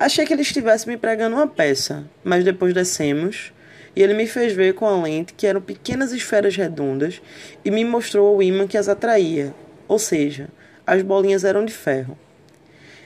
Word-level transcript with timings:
Achei 0.00 0.24
que 0.24 0.32
ele 0.32 0.40
estivesse 0.40 0.88
me 0.88 0.96
pregando 0.96 1.36
uma 1.36 1.46
peça, 1.46 2.06
mas 2.24 2.42
depois 2.42 2.72
descemos 2.72 3.52
e 3.94 4.02
ele 4.02 4.14
me 4.14 4.26
fez 4.26 4.54
ver 4.54 4.72
com 4.72 4.86
a 4.86 4.98
lente 4.98 5.34
que 5.34 5.46
eram 5.46 5.60
pequenas 5.60 6.10
esferas 6.10 6.56
redondas 6.56 7.20
e 7.62 7.70
me 7.70 7.84
mostrou 7.84 8.34
o 8.34 8.42
ímã 8.42 8.66
que 8.66 8.78
as 8.78 8.88
atraía, 8.88 9.54
ou 9.86 9.98
seja, 9.98 10.48
as 10.86 11.02
bolinhas 11.02 11.44
eram 11.44 11.66
de 11.66 11.72
ferro. 11.74 12.16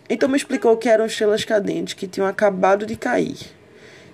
Então 0.08 0.28
me 0.28 0.36
explicou 0.36 0.76
que 0.76 0.88
eram 0.88 1.06
estrelas 1.06 1.44
cadentes 1.44 1.94
que 1.94 2.06
tinham 2.06 2.28
acabado 2.28 2.86
de 2.86 2.94
cair. 2.94 3.38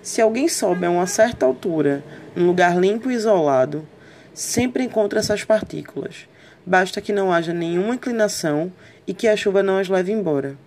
Se 0.01 0.19
alguém 0.19 0.47
sobe 0.47 0.87
a 0.87 0.89
uma 0.89 1.05
certa 1.05 1.45
altura, 1.45 2.03
num 2.35 2.47
lugar 2.47 2.75
limpo 2.75 3.11
e 3.11 3.13
isolado, 3.13 3.87
sempre 4.33 4.83
encontra 4.83 5.19
essas 5.19 5.43
partículas. 5.43 6.27
Basta 6.65 6.99
que 6.99 7.13
não 7.13 7.31
haja 7.31 7.53
nenhuma 7.53 7.93
inclinação 7.93 8.73
e 9.05 9.13
que 9.13 9.27
a 9.27 9.37
chuva 9.37 9.61
não 9.61 9.77
as 9.77 9.87
leve 9.87 10.11
embora. 10.11 10.57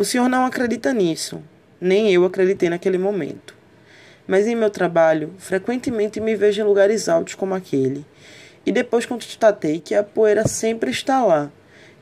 O 0.00 0.04
senhor 0.04 0.30
não 0.30 0.46
acredita 0.46 0.94
nisso, 0.94 1.42
nem 1.78 2.10
eu 2.10 2.24
acreditei 2.24 2.70
naquele 2.70 2.96
momento. 2.96 3.54
Mas 4.26 4.46
em 4.46 4.56
meu 4.56 4.70
trabalho, 4.70 5.34
frequentemente 5.36 6.18
me 6.22 6.34
vejo 6.34 6.62
em 6.62 6.64
lugares 6.64 7.06
altos 7.06 7.34
como 7.34 7.54
aquele, 7.54 8.06
e 8.64 8.72
depois 8.72 9.04
constatei 9.04 9.78
que 9.78 9.94
a 9.94 10.02
poeira 10.02 10.48
sempre 10.48 10.90
está 10.90 11.22
lá, 11.22 11.52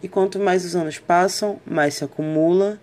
e 0.01 0.07
quanto 0.07 0.39
mais 0.39 0.65
os 0.65 0.77
anos 0.77 1.01
passam, 1.01 1.59
mais 1.67 1.95
se 1.95 2.05
acumula, 2.05 2.79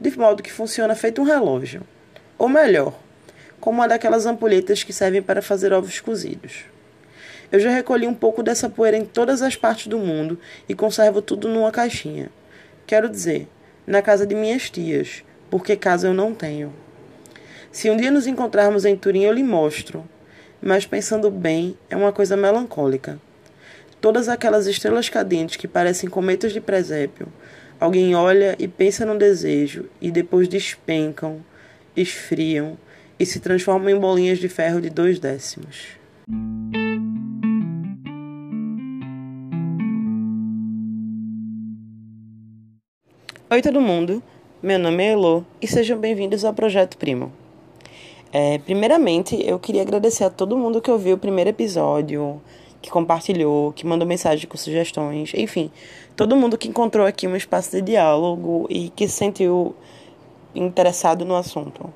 de 0.00 0.18
modo 0.18 0.42
que 0.42 0.52
funciona 0.52 0.96
feito 0.96 1.22
um 1.22 1.24
relógio. 1.24 1.82
Ou 2.36 2.48
melhor, 2.48 2.92
como 3.60 3.78
uma 3.78 3.86
daquelas 3.86 4.26
ampulhetas 4.26 4.82
que 4.82 4.92
servem 4.92 5.22
para 5.22 5.40
fazer 5.40 5.72
ovos 5.72 6.00
cozidos. 6.00 6.64
Eu 7.52 7.60
já 7.60 7.70
recolhi 7.70 8.08
um 8.08 8.14
pouco 8.14 8.42
dessa 8.42 8.68
poeira 8.68 8.96
em 8.96 9.04
todas 9.04 9.42
as 9.42 9.54
partes 9.54 9.86
do 9.86 9.98
mundo 10.00 10.36
e 10.68 10.74
conservo 10.74 11.22
tudo 11.22 11.46
numa 11.46 11.70
caixinha. 11.70 12.32
Quero 12.84 13.08
dizer, 13.08 13.48
na 13.86 14.02
casa 14.02 14.26
de 14.26 14.34
minhas 14.34 14.68
tias, 14.68 15.22
porque 15.50 15.76
casa 15.76 16.08
eu 16.08 16.14
não 16.14 16.34
tenho. 16.34 16.72
Se 17.70 17.90
um 17.90 17.96
dia 17.96 18.10
nos 18.10 18.26
encontrarmos 18.26 18.84
em 18.84 18.96
Turim, 18.96 19.22
eu 19.22 19.32
lhe 19.32 19.42
mostro, 19.42 20.04
mas 20.60 20.86
pensando 20.86 21.30
bem, 21.30 21.76
é 21.90 21.96
uma 21.96 22.12
coisa 22.12 22.36
melancólica. 22.36 23.20
Todas 24.00 24.28
aquelas 24.28 24.66
estrelas 24.66 25.08
cadentes 25.08 25.56
que 25.56 25.68
parecem 25.68 26.08
cometas 26.08 26.52
de 26.52 26.60
presépio, 26.60 27.28
alguém 27.78 28.14
olha 28.14 28.56
e 28.58 28.66
pensa 28.66 29.06
num 29.06 29.18
desejo 29.18 29.86
e 30.00 30.10
depois 30.10 30.48
despencam, 30.48 31.44
esfriam 31.96 32.78
e 33.18 33.24
se 33.24 33.40
transformam 33.40 33.90
em 33.90 33.98
bolinhas 33.98 34.38
de 34.38 34.48
ferro 34.48 34.80
de 34.80 34.90
dois 34.90 35.18
décimos. 35.18 35.96
Oi 43.48 43.62
todo 43.62 43.80
mundo, 43.80 44.20
meu 44.60 44.76
nome 44.76 45.04
é 45.04 45.12
Elo 45.12 45.46
e 45.62 45.68
sejam 45.68 45.96
bem-vindos 45.96 46.44
ao 46.44 46.52
Projeto 46.52 46.98
Primo. 46.98 47.32
É, 48.32 48.58
primeiramente, 48.58 49.40
eu 49.40 49.56
queria 49.56 49.82
agradecer 49.82 50.24
a 50.24 50.30
todo 50.30 50.58
mundo 50.58 50.82
que 50.82 50.90
ouviu 50.90 51.14
o 51.14 51.18
primeiro 51.18 51.50
episódio, 51.50 52.42
que 52.82 52.90
compartilhou, 52.90 53.72
que 53.72 53.86
mandou 53.86 54.04
mensagem 54.04 54.48
com 54.48 54.56
sugestões, 54.56 55.32
enfim, 55.32 55.70
todo 56.16 56.34
mundo 56.34 56.58
que 56.58 56.66
encontrou 56.66 57.06
aqui 57.06 57.28
um 57.28 57.36
espaço 57.36 57.70
de 57.70 57.82
diálogo 57.82 58.66
e 58.68 58.88
que 58.88 59.06
se 59.06 59.14
sentiu 59.14 59.76
interessado 60.52 61.24
no 61.24 61.36
assunto. 61.36 61.88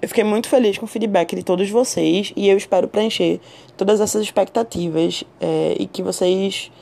Eu 0.00 0.08
fiquei 0.08 0.24
muito 0.24 0.48
feliz 0.48 0.78
com 0.78 0.86
o 0.86 0.88
feedback 0.88 1.36
de 1.36 1.42
todos 1.42 1.68
vocês 1.68 2.32
e 2.34 2.48
eu 2.48 2.56
espero 2.56 2.88
preencher 2.88 3.38
todas 3.76 4.00
essas 4.00 4.22
expectativas 4.22 5.24
é, 5.42 5.76
e 5.78 5.86
que 5.86 6.02
vocês 6.02 6.72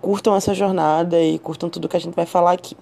curtam 0.00 0.36
essa 0.36 0.54
jornada 0.54 1.20
e 1.20 1.40
curtam 1.40 1.68
tudo 1.68 1.88
que 1.88 1.96
a 1.96 2.00
gente 2.00 2.14
vai 2.14 2.24
falar 2.24 2.52
aqui. 2.52 2.76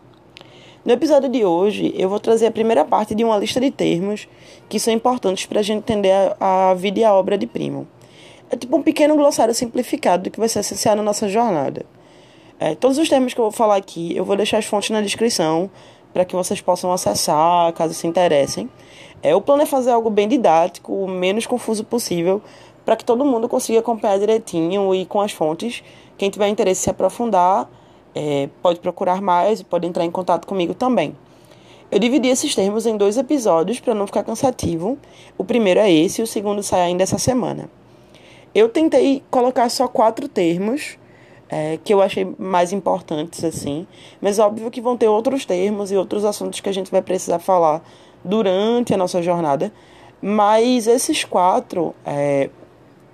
No 0.85 0.93
episódio 0.93 1.29
de 1.29 1.45
hoje, 1.45 1.95
eu 1.97 2.09
vou 2.09 2.19
trazer 2.19 2.47
a 2.47 2.51
primeira 2.51 2.85
parte 2.85 3.15
de 3.15 3.23
uma 3.23 3.39
lista 3.39 3.61
de 3.61 3.71
termos 3.71 4.27
que 4.69 4.81
são 4.81 4.93
importantes 4.93 5.47
para 5.47 5.61
a 5.61 5.63
gente 5.63 5.79
entender 5.79 6.35
a, 6.41 6.75
vida 6.75 6.99
e 6.99 7.05
a 7.05 7.15
obra 7.15 7.39
de 7.39 7.47
Primo. 7.47 7.87
É 8.51 8.57
tipo 8.57 8.77
um 8.77 8.83
pequeno 8.83 9.15
glossário 9.15 9.55
simplificado 9.55 10.25
do 10.25 10.31
que 10.33 10.41
vai 10.41 10.49
ser 10.49 10.59
essencial 10.59 10.97
na 10.97 11.03
nossa 11.05 11.29
jornada. 11.29 11.87
É, 12.59 12.75
todos 12.75 12.99
os 12.99 13.09
termos 13.09 13.33
que 13.33 13.39
eu 13.39 13.45
vou 13.45 13.53
falar 13.53 13.77
aqui, 13.77 14.13
eu 14.17 14.25
vou 14.25 14.35
deixar 14.35 14.59
as 14.59 14.65
fontes 14.65 14.91
na 14.91 15.01
descrição 15.01 15.71
para 16.13 16.25
que 16.25 16.35
vocês 16.35 16.61
possam 16.61 16.93
acessar, 16.93 17.73
caso 17.75 17.95
se 17.95 18.09
interessem. 18.09 18.69
É, 19.23 19.37
o 19.37 19.41
plano 19.41 19.63
é 19.63 19.67
fazer 19.67 19.93
algo 19.93 20.11
bem 20.11 20.27
didático, 20.27 20.93
o 20.93 21.07
menos 21.07 21.47
confuso 21.47 21.85
possível, 21.85 22.43
para 22.85 22.97
que 22.97 23.05
todo 23.05 23.25
mundo 23.25 23.49
consiga 23.49 23.79
acompanhar 23.79 24.19
direitinho 24.19 24.93
e 24.93 25.07
com 25.07 25.21
as 25.21 25.31
fontes. 25.31 25.81
Quem 26.19 26.29
tiver 26.29 26.49
interesse 26.49 26.81
em 26.81 26.85
se 26.85 26.91
aprofundar, 26.91 27.71
é, 28.15 28.49
pode 28.63 28.81
procurar 28.81 29.21
mais 29.21 29.61
e 29.61 29.65
pode 29.65 29.87
entrar 29.87 30.05
em 30.05 30.11
contato 30.11 30.47
comigo 30.47 30.75
também. 30.75 31.17
Eu 31.91 31.99
dividi 31.99 32.29
esses 32.29 32.55
termos 32.55 32.87
em 32.87 32.97
dois 32.97 33.19
episódios 33.19 33.79
para 33.79 33.95
não 33.95 34.07
ficar 34.07 34.23
cansativo. 34.23 34.99
O 35.37 35.45
primeiro 35.45 35.79
é 35.79 35.93
esse 35.93 36.21
e 36.21 36.25
o 36.25 36.27
segundo 36.27 36.63
sai 36.63 36.81
ainda 36.81 37.03
essa 37.03 37.19
semana. 37.19 37.69
Eu 38.55 38.69
tentei 38.69 39.23
colocar 39.31 39.69
só 39.69 39.87
quatro 39.87 40.27
termos 40.27 40.97
é, 41.51 41.79
que 41.85 41.93
eu 41.93 42.01
achei 42.01 42.35
mais 42.39 42.73
importantes, 42.73 43.45
assim. 43.45 43.87
Mas 44.23 44.39
óbvio 44.39 44.71
que 44.71 44.81
vão 44.81 44.97
ter 44.97 45.09
outros 45.09 45.45
termos 45.45 45.93
e 45.93 45.97
outros 45.97 46.25
assuntos 46.25 46.61
que 46.61 46.69
a 46.71 46.73
gente 46.73 46.91
vai 46.91 47.03
precisar 47.03 47.39
falar 47.39 47.83
durante 48.25 48.95
a 48.95 48.97
nossa 48.97 49.21
jornada. 49.21 49.71
Mas 50.21 50.87
esses 50.87 51.25
quatro, 51.25 51.95
é, 52.07 52.49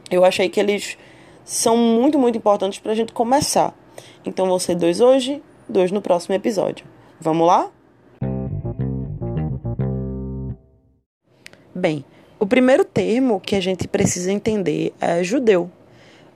eu 0.08 0.24
achei 0.24 0.48
que 0.48 0.60
eles 0.60 0.96
são 1.44 1.76
muito, 1.76 2.16
muito 2.16 2.38
importantes 2.38 2.78
para 2.78 2.92
a 2.92 2.94
gente 2.94 3.12
começar. 3.12 3.74
Então 4.24 4.46
vão 4.46 4.58
ser 4.58 4.74
dois 4.74 5.00
hoje, 5.00 5.42
dois 5.68 5.90
no 5.90 6.02
próximo 6.02 6.34
episódio. 6.34 6.86
Vamos 7.20 7.46
lá? 7.46 7.70
Bem, 11.74 12.04
o 12.40 12.46
primeiro 12.46 12.84
termo 12.84 13.40
que 13.40 13.54
a 13.54 13.60
gente 13.60 13.86
precisa 13.86 14.32
entender 14.32 14.92
é 15.00 15.22
judeu, 15.22 15.70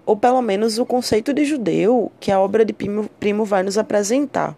ou 0.06 0.16
pelo 0.16 0.40
menos 0.40 0.78
o 0.78 0.86
conceito 0.86 1.32
de 1.32 1.44
judeu 1.44 2.12
que 2.20 2.30
a 2.30 2.40
obra 2.40 2.64
de 2.64 2.72
Primo, 2.72 3.08
Primo 3.18 3.44
vai 3.44 3.62
nos 3.62 3.78
apresentar. 3.78 4.56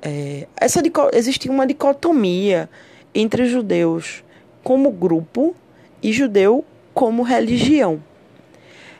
É, 0.00 0.48
essa 0.56 0.82
existia 1.12 1.50
uma 1.50 1.66
dicotomia 1.66 2.68
entre 3.14 3.46
judeus 3.46 4.24
como 4.64 4.90
grupo 4.90 5.54
e 6.02 6.12
judeu 6.12 6.64
como 6.92 7.22
religião. 7.22 8.02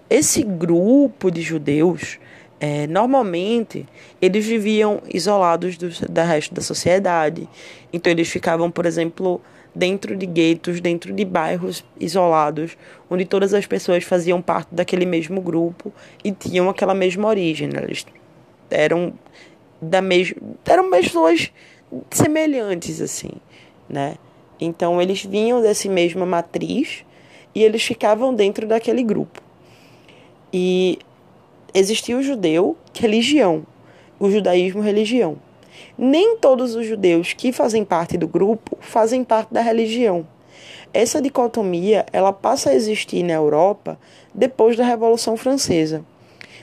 Esse 0.09 0.42
grupo 0.42 1.30
de 1.30 1.42
judeus, 1.42 2.19
é, 2.65 2.87
normalmente, 2.87 3.84
eles 4.21 4.47
viviam 4.47 5.03
isolados 5.12 5.77
do 5.77 5.89
da 6.09 6.23
resto 6.23 6.55
da 6.55 6.62
sociedade. 6.62 7.49
Então, 7.93 8.09
eles 8.09 8.28
ficavam, 8.28 8.71
por 8.71 8.87
exemplo, 8.87 9.41
dentro 9.75 10.15
de 10.15 10.27
guetos, 10.27 10.81
dentro 10.81 11.12
de 11.12 11.25
bairros 11.25 11.84
isolados, 11.99 12.78
onde 13.11 13.25
todas 13.25 13.53
as 13.53 13.67
pessoas 13.67 14.05
faziam 14.05 14.41
parte 14.41 14.69
daquele 14.72 15.05
mesmo 15.05 15.41
grupo 15.41 15.93
e 16.22 16.31
tinham 16.31 16.69
aquela 16.69 16.95
mesma 16.95 17.27
origem. 17.27 17.67
Né? 17.67 17.83
Eles 17.83 18.06
eram 18.71 19.12
da 19.81 20.01
mesma, 20.01 20.37
eram 20.65 20.89
pessoas 20.89 21.53
semelhantes 22.12 23.01
assim, 23.01 23.33
né? 23.89 24.15
Então 24.61 25.03
eles 25.03 25.25
vinham 25.25 25.61
dessa 25.61 25.89
mesma 25.89 26.25
matriz 26.25 27.05
e 27.53 27.65
eles 27.65 27.83
ficavam 27.83 28.33
dentro 28.33 28.69
daquele 28.69 29.03
grupo. 29.03 29.43
E 30.53 31.01
existia 31.75 32.16
o 32.16 32.22
judeu, 32.22 32.77
religião, 32.94 33.66
o 34.19 34.31
judaísmo, 34.31 34.81
religião 34.81 35.38
nem 35.97 36.37
todos 36.37 36.75
os 36.75 36.87
judeus 36.87 37.33
que 37.33 37.53
fazem 37.53 37.84
parte 37.84 38.16
do 38.16 38.27
grupo 38.27 38.77
fazem 38.81 39.25
parte 39.25 39.53
da 39.53 39.60
religião. 39.60 40.27
Essa 40.93 41.22
dicotomia 41.22 42.05
ela 42.12 42.33
passa 42.33 42.71
a 42.71 42.75
existir 42.75 43.22
na 43.22 43.34
Europa 43.34 43.99
depois 44.34 44.77
da 44.77 44.84
Revolução 44.84 45.37
Francesa. 45.37 46.05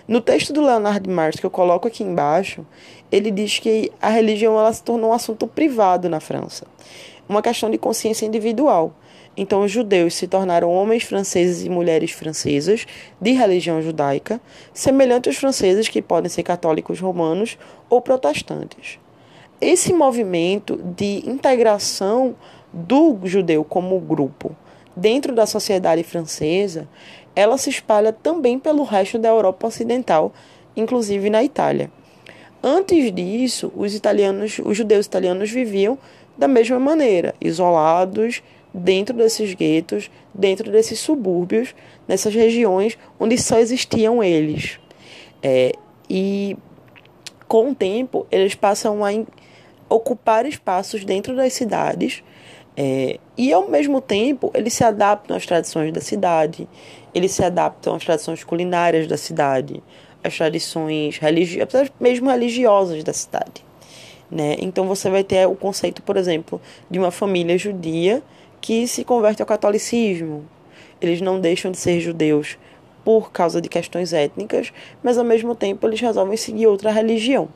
No 0.08 0.22
texto 0.22 0.52
do 0.54 0.62
Leonard 0.62 1.08
Marx 1.08 1.40
que 1.40 1.46
eu 1.46 1.52
coloco 1.52 1.88
aqui 1.88 2.04
embaixo, 2.04 2.66
ele 3.12 3.32
diz 3.32 3.60
que 3.60 3.92
a 4.02 4.10
religião 4.10 4.58
ela 4.58 4.74
se 4.74 4.84
tornou 4.84 5.12
um 5.12 5.14
assunto 5.14 5.48
privado 5.48 6.10
na 6.10 6.20
França, 6.20 6.66
uma 7.28 7.42
questão 7.42 7.70
de 7.70 7.78
consciência 7.78 8.26
individual. 8.26 8.94
Então, 9.40 9.64
os 9.64 9.72
judeus 9.72 10.14
se 10.16 10.28
tornaram 10.28 10.70
homens 10.70 11.04
franceses 11.04 11.66
e 11.66 11.70
mulheres 11.70 12.12
francesas 12.12 12.86
de 13.20 13.32
religião 13.32 13.82
judaica, 13.82 14.40
semelhante 14.74 15.30
aos 15.30 15.38
franceses 15.38 15.88
que 15.88 16.02
podem 16.02 16.30
ser 16.30 16.44
católicos 16.44 17.00
romanos 17.00 17.58
ou 17.90 18.02
protestantes 18.02 19.00
esse 19.62 19.92
movimento 19.94 20.78
de 20.78 21.24
integração 21.30 22.36
do 22.72 23.20
judeu 23.24 23.64
como 23.64 24.00
grupo 24.00 24.56
dentro 24.96 25.34
da 25.34 25.46
sociedade 25.46 26.04
francesa, 26.04 26.88
ela 27.36 27.58
se 27.58 27.70
espalha 27.70 28.12
também 28.12 28.58
pelo 28.58 28.84
resto 28.84 29.18
da 29.18 29.30
Europa 29.30 29.68
Ocidental, 29.68 30.34
inclusive 30.76 31.30
na 31.30 31.44
Itália. 31.44 31.92
Antes 32.62 33.14
disso, 33.14 33.72
os 33.76 33.94
italianos, 33.94 34.60
os 34.64 34.76
judeus 34.76 35.06
italianos 35.06 35.50
viviam 35.50 35.98
da 36.38 36.48
mesma 36.48 36.80
maneira, 36.80 37.34
isolados 37.40 38.42
dentro 38.74 39.16
desses 39.16 39.54
guetos, 39.54 40.10
dentro 40.34 40.72
desses 40.72 41.00
subúrbios, 41.00 41.74
nessas 42.08 42.34
regiões 42.34 42.98
onde 43.20 43.38
só 43.38 43.58
existiam 43.58 44.24
eles. 44.24 44.80
É, 45.42 45.74
e 46.10 46.58
com 47.48 47.72
o 47.72 47.76
tempo, 47.76 48.28
eles 48.32 48.56
passam 48.56 49.04
a 49.04 49.10
ocupar 49.90 50.46
espaços 50.46 51.04
dentro 51.04 51.36
das 51.36 51.54
cidades 51.54 52.24
é, 52.78 53.20
e 53.38 53.52
ao 53.52 53.68
mesmo 53.68 54.00
tempo 54.00 54.52
eles 54.54 54.74
se 54.74 54.84
adaptam 54.86 55.36
às 55.36 55.46
tradições 55.46 55.92
da 55.92 56.00
cidade, 56.00 56.66
eles 57.14 57.32
se 57.32 57.44
adaptam 57.44 57.96
às 57.96 58.06
tradições 58.06 58.44
culinárias 58.44 59.08
da 59.08 59.18
cidade, 59.18 59.84
às 60.24 60.38
tradições 60.38 61.18
religiosas, 61.18 61.92
mesmo 62.00 62.30
religiosas 62.30 63.04
da 63.04 63.12
cidade. 63.12 63.66
Né? 64.32 64.56
Então 64.60 64.88
você 64.88 65.10
vai 65.10 65.26
ter 65.26 65.46
o 65.48 65.56
conceito, 65.56 66.02
por 66.04 66.16
exemplo, 66.16 66.62
de 66.90 67.00
uma 67.00 67.12
família 67.12 67.58
judia 67.58 68.24
que 68.62 68.88
se 68.88 69.04
converte 69.04 69.42
ao 69.42 69.48
catolicismo. 69.48 70.46
Eles 71.02 71.22
não 71.22 71.40
deixam 71.40 71.72
de 71.72 71.78
ser 71.78 72.00
judeus 72.00 72.58
por 73.04 73.32
causa 73.32 73.62
de 73.62 73.70
questões 73.70 74.14
étnicas, 74.14 74.74
mas 75.02 75.18
ao 75.18 75.24
mesmo 75.24 75.56
tempo 75.56 75.88
eles 75.88 76.00
resolvem 76.00 76.38
seguir 76.38 76.68
outra 76.68 76.92
religião. 76.92 77.50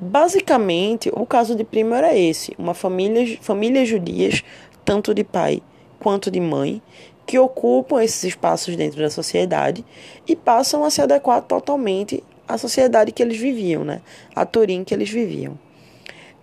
Basicamente, 0.00 1.10
o 1.12 1.26
caso 1.26 1.56
de 1.56 1.64
Primo 1.64 1.94
era 1.94 2.16
esse: 2.16 2.54
uma 2.58 2.74
família, 2.74 3.38
famílias 3.40 3.88
judias, 3.88 4.44
tanto 4.84 5.12
de 5.12 5.24
pai 5.24 5.60
quanto 5.98 6.30
de 6.30 6.40
mãe, 6.40 6.80
que 7.26 7.38
ocupam 7.38 8.02
esses 8.02 8.22
espaços 8.24 8.76
dentro 8.76 9.00
da 9.00 9.10
sociedade 9.10 9.84
e 10.26 10.36
passam 10.36 10.84
a 10.84 10.90
se 10.90 11.02
adequar 11.02 11.42
totalmente 11.42 12.22
à 12.46 12.56
sociedade 12.56 13.12
que 13.12 13.22
eles 13.22 13.36
viviam, 13.36 13.84
né? 13.84 14.00
A 14.34 14.46
Turim 14.46 14.84
que 14.84 14.94
eles 14.94 15.10
viviam. 15.10 15.58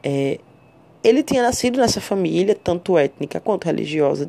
É, 0.03 0.39
ele 1.05 1.21
tinha 1.21 1.43
nascido 1.43 1.79
nessa 1.79 2.01
família, 2.01 2.55
tanto 2.55 2.97
étnica 2.97 3.39
quanto 3.39 3.65
religiosa, 3.65 4.27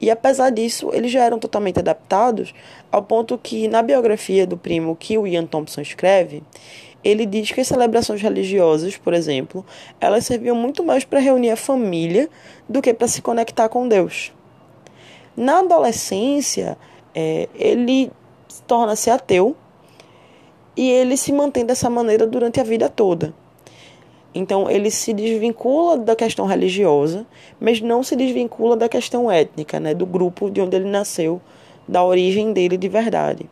e 0.00 0.10
apesar 0.10 0.50
disso, 0.50 0.90
eles 0.92 1.10
já 1.10 1.24
eram 1.24 1.38
totalmente 1.38 1.78
adaptados, 1.78 2.54
ao 2.90 3.02
ponto 3.02 3.36
que, 3.36 3.68
na 3.68 3.82
biografia 3.82 4.46
do 4.46 4.56
primo 4.56 4.96
que 4.96 5.18
o 5.18 5.26
Ian 5.26 5.46
Thompson 5.46 5.80
escreve, 5.80 6.42
ele 7.04 7.26
diz 7.26 7.50
que 7.50 7.60
as 7.60 7.66
celebrações 7.66 8.22
religiosas, 8.22 8.96
por 8.96 9.12
exemplo, 9.12 9.64
elas 10.00 10.24
serviam 10.24 10.54
muito 10.54 10.84
mais 10.84 11.04
para 11.04 11.18
reunir 11.18 11.50
a 11.50 11.56
família 11.56 12.28
do 12.68 12.80
que 12.80 12.94
para 12.94 13.08
se 13.08 13.20
conectar 13.20 13.68
com 13.68 13.88
Deus. 13.88 14.32
Na 15.36 15.60
adolescência, 15.60 16.76
é, 17.14 17.48
ele 17.54 18.10
torna-se 18.66 19.10
ateu 19.10 19.56
e 20.76 20.90
ele 20.90 21.16
se 21.16 21.32
mantém 21.32 21.64
dessa 21.64 21.90
maneira 21.90 22.26
durante 22.26 22.60
a 22.60 22.64
vida 22.64 22.88
toda. 22.88 23.34
Então 24.34 24.70
ele 24.70 24.90
se 24.90 25.12
desvincula 25.12 25.98
da 25.98 26.16
questão 26.16 26.46
religiosa, 26.46 27.26
mas 27.60 27.80
não 27.80 28.02
se 28.02 28.16
desvincula 28.16 28.76
da 28.76 28.88
questão 28.88 29.30
étnica, 29.30 29.78
né, 29.78 29.94
do 29.94 30.06
grupo 30.06 30.50
de 30.50 30.60
onde 30.60 30.76
ele 30.76 30.88
nasceu, 30.88 31.40
da 31.86 32.02
origem 32.02 32.52
dele 32.52 32.76
de 32.76 32.88
verdade. 32.88 33.48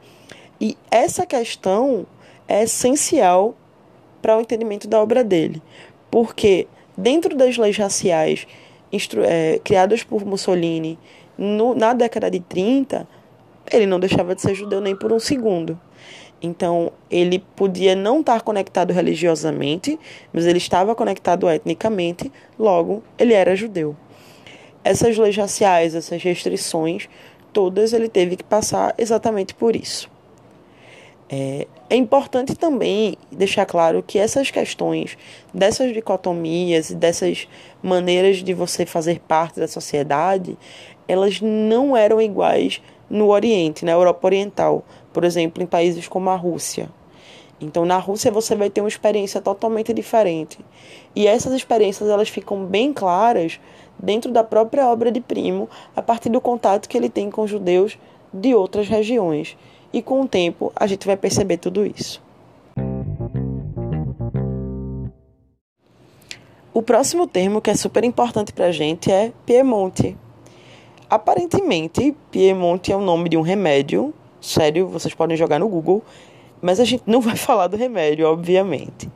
E 0.60 0.76
essa 0.90 1.26
questão 1.26 2.06
é 2.48 2.62
essencial 2.62 3.54
para 4.22 4.36
o 4.36 4.40
entendimento 4.40 4.88
da 4.88 5.00
obra 5.00 5.22
dele, 5.22 5.62
porque 6.10 6.66
dentro 6.96 7.36
das 7.36 7.56
leis 7.56 7.76
raciais 7.76 8.46
é, 9.26 9.60
criadas 9.62 10.02
por 10.02 10.24
Mussolini 10.24 10.98
no, 11.36 11.74
na 11.74 11.92
década 11.92 12.30
de 12.30 12.40
30, 12.40 13.06
ele 13.72 13.86
não 13.86 14.00
deixava 14.00 14.34
de 14.34 14.42
ser 14.42 14.54
judeu 14.54 14.80
nem 14.80 14.96
por 14.96 15.12
um 15.12 15.18
segundo. 15.18 15.78
Então, 16.42 16.90
ele 17.10 17.38
podia 17.54 17.94
não 17.94 18.20
estar 18.20 18.40
conectado 18.40 18.92
religiosamente, 18.92 19.98
mas 20.32 20.46
ele 20.46 20.58
estava 20.58 20.94
conectado 20.94 21.48
etnicamente, 21.48 22.32
logo, 22.58 23.02
ele 23.18 23.34
era 23.34 23.54
judeu. 23.54 23.94
Essas 24.82 25.18
leis 25.18 25.36
raciais, 25.36 25.94
essas 25.94 26.22
restrições, 26.22 27.08
todas 27.52 27.92
ele 27.92 28.08
teve 28.08 28.36
que 28.36 28.44
passar 28.44 28.94
exatamente 28.96 29.54
por 29.54 29.76
isso. 29.76 30.10
É, 31.32 31.68
é 31.88 31.94
importante 31.94 32.56
também 32.56 33.16
deixar 33.30 33.64
claro 33.64 34.02
que 34.02 34.18
essas 34.18 34.50
questões, 34.50 35.16
dessas 35.54 35.92
dicotomias 35.92 36.90
e 36.90 36.94
dessas 36.94 37.46
maneiras 37.82 38.38
de 38.38 38.52
você 38.52 38.84
fazer 38.84 39.20
parte 39.20 39.60
da 39.60 39.68
sociedade, 39.68 40.58
elas 41.06 41.40
não 41.40 41.96
eram 41.96 42.20
iguais 42.20 42.82
no 43.08 43.28
Oriente, 43.28 43.84
na 43.84 43.92
Europa 43.92 44.26
Oriental, 44.26 44.84
por 45.12 45.24
exemplo, 45.24 45.62
em 45.62 45.66
países 45.66 46.08
como 46.08 46.30
a 46.30 46.36
Rússia. 46.36 46.88
Então, 47.60 47.84
na 47.84 47.98
Rússia 47.98 48.30
você 48.30 48.54
vai 48.54 48.70
ter 48.70 48.80
uma 48.80 48.88
experiência 48.88 49.40
totalmente 49.40 49.92
diferente. 49.92 50.58
E 51.14 51.26
essas 51.26 51.52
experiências 51.52 52.08
elas 52.08 52.28
ficam 52.28 52.64
bem 52.64 52.92
claras 52.92 53.60
dentro 53.98 54.32
da 54.32 54.42
própria 54.42 54.88
obra 54.88 55.12
de 55.12 55.20
Primo, 55.20 55.68
a 55.94 56.00
partir 56.00 56.30
do 56.30 56.40
contato 56.40 56.88
que 56.88 56.96
ele 56.96 57.10
tem 57.10 57.30
com 57.30 57.46
judeus 57.46 57.98
de 58.32 58.54
outras 58.54 58.88
regiões. 58.88 59.56
E 59.92 60.00
com 60.00 60.22
o 60.22 60.28
tempo 60.28 60.72
a 60.74 60.86
gente 60.86 61.06
vai 61.06 61.16
perceber 61.16 61.58
tudo 61.58 61.84
isso. 61.84 62.22
O 66.72 66.82
próximo 66.82 67.26
termo 67.26 67.60
que 67.60 67.68
é 67.68 67.74
super 67.74 68.04
importante 68.04 68.52
para 68.52 68.66
a 68.66 68.72
gente 68.72 69.10
é 69.10 69.32
Piemonte. 69.44 70.16
Aparentemente, 71.10 72.16
Piemonte 72.30 72.92
é 72.92 72.96
o 72.96 73.00
nome 73.00 73.28
de 73.28 73.36
um 73.36 73.42
remédio 73.42 74.14
sério, 74.40 74.88
vocês 74.88 75.14
podem 75.14 75.36
jogar 75.36 75.58
no 75.58 75.68
Google, 75.68 76.02
mas 76.60 76.80
a 76.80 76.84
gente 76.84 77.02
não 77.06 77.20
vai 77.22 77.36
falar 77.36 77.66
do 77.66 77.76
remédio, 77.76 78.26
obviamente. 78.26 79.10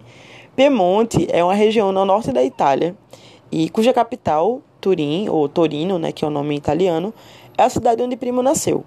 Piemonte 0.55 1.27
é 1.31 1.43
uma 1.43 1.55
região 1.55 1.91
no 1.91 2.05
norte 2.05 2.33
da 2.33 2.43
Itália 2.45 2.97
e 3.51 3.69
cuja 3.69 3.93
capital, 3.93 4.63
Turim, 4.81 5.29
ou 5.29 5.49
Torino, 5.49 5.99
né, 5.99 6.13
que 6.13 6.25
é 6.25 6.29
o 6.29 6.31
nome 6.31 6.57
italiano, 6.57 7.13
é 7.57 7.63
a 7.63 7.69
cidade 7.69 8.03
onde 8.03 8.17
Primo 8.17 8.43
nasceu. 8.43 8.85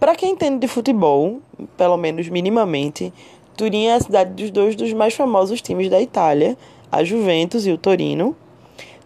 Para 0.00 0.14
quem 0.14 0.32
entende 0.32 0.58
de 0.58 0.68
futebol, 0.68 1.40
pelo 1.76 1.96
menos 1.96 2.28
minimamente, 2.28 3.12
Turim 3.56 3.86
é 3.86 3.94
a 3.94 4.00
cidade 4.00 4.30
dos 4.34 4.50
dois 4.52 4.76
dos 4.76 4.92
mais 4.92 5.14
famosos 5.14 5.60
times 5.60 5.90
da 5.90 6.00
Itália, 6.00 6.56
a 6.90 7.02
Juventus 7.02 7.66
e 7.66 7.72
o 7.72 7.78
Torino. 7.78 8.36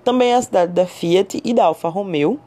Também 0.04 0.32
é 0.32 0.34
a 0.34 0.42
cidade 0.42 0.72
da 0.72 0.86
Fiat 0.86 1.40
e 1.42 1.54
da 1.54 1.64
Alfa 1.64 1.88
Romeo, 1.88 2.38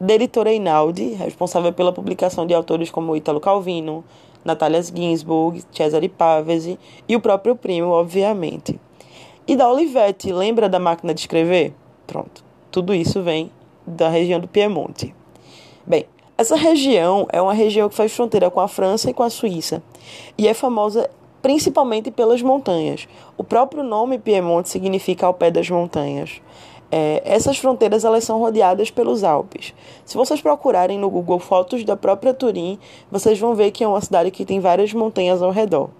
da 0.00 0.14
editora 0.14 0.52
Einaudi, 0.52 1.14
responsável 1.14 1.72
pela 1.72 1.92
publicação 1.92 2.46
de 2.46 2.54
autores 2.54 2.90
como 2.90 3.16
Italo 3.16 3.40
Calvino, 3.40 4.04
Natalia 4.44 4.82
Ginsburg, 4.82 5.62
Cesare 5.72 6.08
Pavese 6.08 6.78
e 7.08 7.16
o 7.16 7.20
próprio 7.20 7.56
primo, 7.56 7.88
obviamente. 7.88 8.78
E 9.46 9.56
da 9.56 9.70
Olivetti, 9.70 10.32
lembra 10.32 10.68
da 10.68 10.78
máquina 10.78 11.12
de 11.12 11.20
escrever? 11.20 11.74
Pronto, 12.06 12.44
tudo 12.70 12.94
isso 12.94 13.22
vem 13.22 13.50
da 13.86 14.08
região 14.08 14.38
do 14.38 14.46
Piemonte. 14.46 15.14
Bem, 15.86 16.06
essa 16.36 16.54
região 16.54 17.26
é 17.32 17.42
uma 17.42 17.54
região 17.54 17.88
que 17.88 17.94
faz 17.94 18.12
fronteira 18.12 18.50
com 18.50 18.60
a 18.60 18.68
França 18.68 19.10
e 19.10 19.14
com 19.14 19.22
a 19.22 19.30
Suíça 19.30 19.82
e 20.36 20.46
é 20.46 20.54
famosa 20.54 21.10
principalmente 21.42 22.10
pelas 22.10 22.42
montanhas. 22.42 23.08
O 23.36 23.44
próprio 23.44 23.82
nome 23.82 24.18
Piemonte 24.18 24.68
significa 24.68 25.26
ao 25.26 25.34
pé 25.34 25.50
das 25.50 25.68
montanhas. 25.70 26.40
É, 26.90 27.22
essas 27.24 27.58
fronteiras 27.58 28.04
elas 28.04 28.24
são 28.24 28.38
rodeadas 28.38 28.90
pelos 28.90 29.22
Alpes. 29.22 29.74
Se 30.04 30.16
vocês 30.16 30.40
procurarem 30.40 30.98
no 30.98 31.10
Google 31.10 31.38
fotos 31.38 31.84
da 31.84 31.96
própria 31.96 32.32
Turim, 32.32 32.78
vocês 33.10 33.38
vão 33.38 33.54
ver 33.54 33.70
que 33.70 33.84
é 33.84 33.88
uma 33.88 34.00
cidade 34.00 34.30
que 34.30 34.44
tem 34.44 34.58
várias 34.58 34.92
montanhas 34.92 35.42
ao 35.42 35.50
redor. 35.50 35.90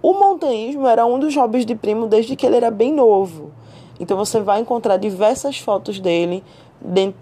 O 0.00 0.12
montanhismo 0.14 0.86
era 0.86 1.06
um 1.06 1.18
dos 1.18 1.34
hobbies 1.36 1.64
de 1.64 1.74
Primo 1.74 2.06
desde 2.06 2.36
que 2.36 2.44
ele 2.46 2.56
era 2.56 2.70
bem 2.70 2.92
novo. 2.92 3.50
Então 3.98 4.16
você 4.16 4.40
vai 4.40 4.60
encontrar 4.60 4.96
diversas 4.96 5.58
fotos 5.58 6.00
dele 6.00 6.42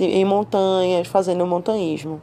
em 0.01 0.25
montanhas, 0.25 1.07
fazendo 1.07 1.47
montanhismo. 1.47 2.21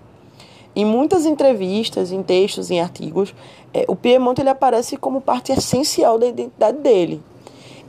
Em 0.75 0.85
muitas 0.85 1.25
entrevistas, 1.25 2.11
em 2.11 2.21
textos, 2.21 2.69
em 2.69 2.79
artigos, 2.79 3.33
é, 3.73 3.85
o 3.87 3.95
Piemonte 3.95 4.41
ele 4.41 4.49
aparece 4.49 4.97
como 4.97 5.19
parte 5.19 5.51
essencial 5.51 6.17
da 6.17 6.27
identidade 6.27 6.77
dele. 6.77 7.21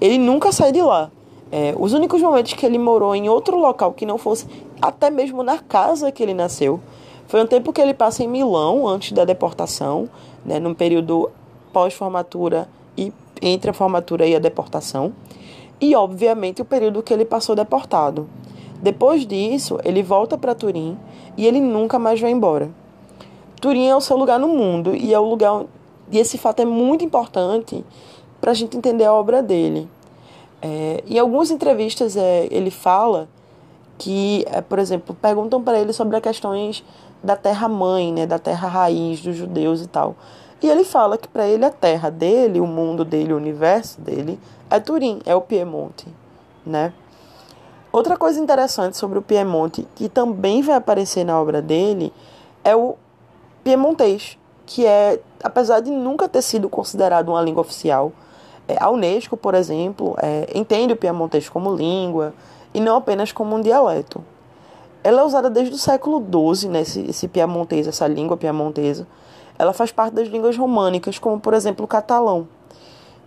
Ele 0.01 0.19
nunca 0.19 0.51
sai 0.51 0.73
de 0.73 0.81
lá. 0.81 1.11
É, 1.53 1.75
os 1.79 1.93
únicos 1.93 2.23
momentos 2.23 2.53
que 2.53 2.65
ele 2.65 2.79
morou 2.79 3.15
em 3.15 3.29
outro 3.29 3.59
local 3.59 3.93
que 3.93 4.07
não 4.07 4.17
fosse 4.17 4.47
até 4.81 5.11
mesmo 5.11 5.43
na 5.43 5.59
casa 5.59 6.13
que 6.13 6.23
ele 6.23 6.35
nasceu 6.35 6.81
foi 7.27 7.43
um 7.43 7.47
tempo 7.47 7.73
que 7.73 7.81
ele 7.81 7.95
passa 7.95 8.23
em 8.25 8.29
Milão 8.29 8.87
antes 8.87 9.13
da 9.13 9.25
deportação, 9.25 10.09
né, 10.45 10.59
num 10.59 10.75
período 10.75 11.31
pós-formatura 11.73 12.69
e 12.97 13.13
entre 13.41 13.71
a 13.71 13.73
formatura 13.73 14.27
e 14.27 14.35
a 14.35 14.39
deportação, 14.39 15.13
e 15.81 15.95
obviamente 15.95 16.61
o 16.61 16.65
período 16.65 17.03
que 17.03 17.15
ele 17.15 17.25
passou 17.25 17.55
deportado. 17.55 18.29
Depois 18.83 19.27
disso, 19.27 19.79
ele 19.85 20.03
volta 20.03 20.37
para 20.37 20.55
Turim 20.55 20.99
e 21.37 21.47
ele 21.47 21.61
nunca 21.61 21.99
mais 21.99 22.21
vai 22.21 22.31
embora. 22.31 22.71
Turim 23.61 23.87
é 23.87 23.95
o 23.95 24.01
seu 24.01 24.17
lugar 24.17 24.39
no 24.39 24.49
mundo 24.49 24.97
e 24.97 25.15
é 25.15 25.19
o 25.19 25.29
lugar 25.29 25.65
e 26.11 26.19
esse 26.19 26.37
fato 26.37 26.61
é 26.61 26.65
muito 26.65 27.05
importante 27.05 27.85
para 28.41 28.51
a 28.51 28.55
gente 28.55 28.77
entender 28.77 29.05
a 29.05 29.13
obra 29.13 29.43
dele. 29.43 29.89
É, 30.63 31.03
em 31.07 31.19
algumas 31.19 31.51
entrevistas 31.51 32.17
é, 32.17 32.47
ele 32.51 32.71
fala 32.71 33.29
que, 33.99 34.45
é, 34.49 34.61
por 34.61 34.79
exemplo, 34.79 35.15
perguntam 35.15 35.63
para 35.63 35.79
ele 35.79 35.93
sobre 35.93 36.17
as 36.17 36.23
questões 36.23 36.85
da 37.23 37.37
terra 37.37 37.69
mãe, 37.69 38.13
né, 38.13 38.27
da 38.27 38.39
terra 38.39 38.69
raiz 38.69 39.21
dos 39.21 39.37
judeus 39.37 39.83
e 39.83 39.87
tal. 39.87 40.17
E 40.63 40.69
ele 40.69 40.85
fala 40.85 41.17
que 41.17 41.29
para 41.29 41.47
ele 41.47 41.65
a 41.65 41.71
terra 41.71 42.11
dele, 42.11 42.61
o 42.61 42.67
mundo 42.67 43.05
dele, 43.05 43.33
o 43.33 43.37
universo 43.37 44.01
dele 44.01 44.39
é 44.69 44.79
Turim, 44.79 45.21
é 45.25 45.35
o 45.35 45.41
Piemonte, 45.41 46.07
né? 46.65 46.93
Outra 47.93 48.17
coisa 48.17 48.39
interessante 48.39 48.97
sobre 48.97 49.19
o 49.19 49.23
Piemonte, 49.23 49.87
que 49.97 50.09
também 50.09 50.63
vai 50.63 50.77
aparecer 50.77 51.25
na 51.25 51.41
obra 51.41 51.61
dele, 51.61 52.13
é 52.63 52.77
o 52.77 52.97
piemontês, 53.65 54.39
que 54.65 54.87
é, 54.87 55.21
apesar 55.43 55.81
de 55.81 55.91
nunca 55.91 56.29
ter 56.29 56.43
sido 56.43 56.69
considerado 56.69 57.31
uma 57.31 57.43
língua 57.43 57.63
oficial, 57.63 58.13
a 58.79 58.91
Unesco, 58.91 59.37
por 59.37 59.55
exemplo, 59.55 60.15
é, 60.23 60.49
entende 60.55 60.93
o 60.93 60.97
piemontês 60.97 61.49
como 61.49 61.75
língua 61.75 62.35
e 62.75 62.81
não 62.81 62.97
apenas 62.97 63.33
como 63.33 63.57
um 63.57 63.61
dialeto. 63.61 64.23
Ela 65.03 65.23
é 65.23 65.25
usada 65.25 65.49
desde 65.49 65.75
o 65.75 65.79
século 65.79 66.23
XII, 66.55 66.69
né, 66.69 66.83
esse, 66.83 67.01
esse 67.09 67.31
essa 67.89 68.07
língua 68.07 68.37
piemontesa. 68.37 69.07
Ela 69.59 69.73
faz 69.73 69.91
parte 69.91 70.15
das 70.15 70.29
línguas 70.29 70.57
românicas, 70.57 71.19
como 71.19 71.41
por 71.41 71.55
exemplo 71.55 71.85
o 71.85 71.89
catalão. 71.89 72.47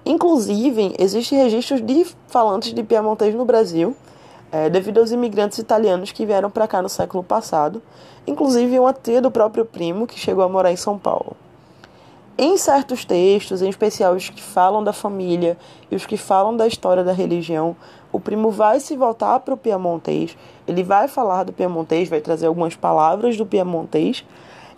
Inclusive, 0.05 0.93
existem 0.99 1.39
registros 1.39 1.81
de 1.81 2.05
falantes 2.27 2.73
de 2.73 2.83
piemontês 2.83 3.33
no 3.33 3.45
Brasil, 3.45 3.95
é, 4.51 4.69
devido 4.69 4.99
aos 4.99 5.11
imigrantes 5.11 5.57
italianos 5.57 6.11
que 6.11 6.25
vieram 6.25 6.49
para 6.49 6.67
cá 6.67 6.81
no 6.81 6.89
século 6.89 7.23
passado, 7.23 7.81
inclusive 8.27 8.77
uma 8.77 8.93
tia 8.93 9.19
do 9.19 9.31
próprio 9.31 9.65
primo 9.65 10.05
que 10.05 10.19
chegou 10.19 10.43
a 10.43 10.49
morar 10.49 10.71
em 10.71 10.75
São 10.75 10.97
Paulo. 10.99 11.35
Em 12.35 12.57
certos 12.57 13.05
textos, 13.05 13.61
em 13.61 13.69
especial 13.69 14.15
os 14.15 14.27
que 14.27 14.41
falam 14.41 14.83
da 14.83 14.91
família 14.91 15.55
e 15.91 15.95
os 15.95 16.03
que 16.05 16.17
falam 16.17 16.57
da 16.57 16.65
história 16.65 17.03
da 17.03 17.13
religião, 17.13 17.75
o 18.11 18.19
primo 18.19 18.49
vai 18.49 18.79
se 18.79 18.97
voltar 18.97 19.39
para 19.41 19.53
o 19.53 19.57
piemontês, 19.57 20.35
ele 20.67 20.83
vai 20.83 21.07
falar 21.07 21.43
do 21.43 21.53
piemontês, 21.53 22.09
vai 22.09 22.21
trazer 22.21 22.47
algumas 22.47 22.75
palavras 22.75 23.37
do 23.37 23.45
piemontês 23.45 24.25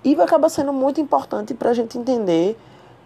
e 0.04 0.14
vai 0.16 0.26
acabar 0.26 0.50
sendo 0.50 0.74
muito 0.74 1.00
importante 1.00 1.54
para 1.54 1.70
a 1.70 1.74
gente 1.74 1.98
entender 1.98 2.58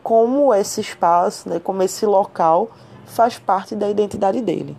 como 0.01 0.51
esse 0.51 0.81
espaço, 0.81 1.47
né, 1.47 1.59
como 1.59 1.83
esse 1.83 2.05
local 2.07 2.69
faz 3.05 3.37
parte 3.37 3.75
da 3.75 3.87
identidade 3.87 4.41
dele. 4.41 4.75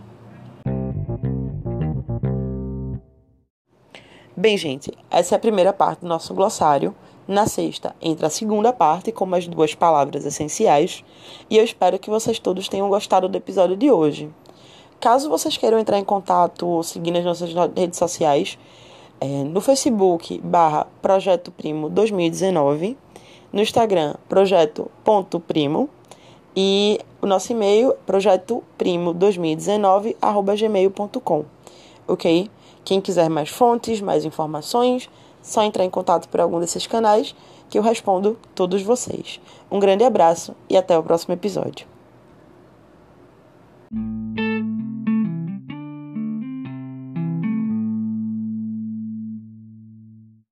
Bem, 4.36 4.56
gente, 4.56 4.90
essa 5.10 5.34
é 5.34 5.36
a 5.36 5.38
primeira 5.38 5.72
parte 5.72 6.00
do 6.00 6.08
nosso 6.08 6.34
glossário. 6.34 6.94
Na 7.30 7.46
sexta 7.46 7.94
entra 8.02 8.26
a 8.26 8.30
segunda 8.30 8.72
parte 8.72 9.12
com 9.12 9.32
as 9.36 9.46
duas 9.46 9.72
palavras 9.72 10.26
essenciais 10.26 11.04
e 11.48 11.58
eu 11.58 11.62
espero 11.62 11.96
que 11.96 12.10
vocês 12.10 12.40
todos 12.40 12.68
tenham 12.68 12.88
gostado 12.88 13.28
do 13.28 13.38
episódio 13.38 13.76
de 13.76 13.88
hoje. 13.88 14.28
Caso 14.98 15.30
vocês 15.30 15.56
queiram 15.56 15.78
entrar 15.78 16.00
em 16.00 16.04
contato 16.04 16.66
ou 16.66 16.82
seguir 16.82 17.12
nas 17.12 17.24
nossas 17.24 17.54
redes 17.76 18.00
sociais, 18.00 18.58
é, 19.20 19.44
no 19.44 19.60
Facebook 19.60 20.40
barra 20.42 20.88
Projeto 21.00 21.52
Primo 21.52 21.88
2019, 21.88 22.98
no 23.52 23.62
Instagram 23.62 24.16
projeto.primo 24.28 25.88
e 26.56 26.98
o 27.22 27.26
nosso 27.26 27.52
e-mail 27.52 27.94
projetoprimo2019 28.08 30.16
arroba 30.20 30.56
gmail.com, 30.56 31.44
ok? 32.08 32.50
Quem 32.84 33.00
quiser 33.00 33.30
mais 33.30 33.50
fontes, 33.50 34.00
mais 34.00 34.24
informações, 34.24 35.08
só 35.42 35.62
entrar 35.62 35.84
em 35.84 35.90
contato 35.90 36.28
por 36.28 36.40
algum 36.40 36.60
desses 36.60 36.86
canais 36.86 37.34
que 37.68 37.78
eu 37.78 37.82
respondo 37.82 38.38
todos 38.54 38.82
vocês. 38.82 39.40
Um 39.70 39.78
grande 39.78 40.04
abraço 40.04 40.54
e 40.68 40.76
até 40.76 40.98
o 40.98 41.02
próximo 41.02 41.34
episódio. 41.34 41.86